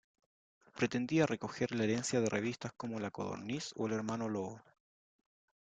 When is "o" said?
3.75-3.85